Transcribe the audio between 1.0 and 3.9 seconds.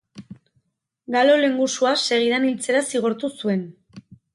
Galo lehengusua segidan hiltzera zigortu zuen.